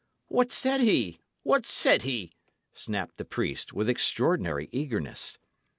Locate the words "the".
3.17-3.23